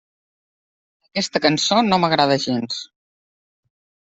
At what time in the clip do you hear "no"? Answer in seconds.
1.91-2.01